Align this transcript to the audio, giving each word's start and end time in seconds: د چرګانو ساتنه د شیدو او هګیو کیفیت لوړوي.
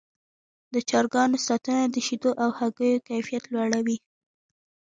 د 0.73 0.75
چرګانو 0.89 1.37
ساتنه 1.47 1.83
د 1.93 1.95
شیدو 2.05 2.31
او 2.43 2.49
هګیو 2.59 3.03
کیفیت 3.07 3.43
لوړوي. 3.53 3.97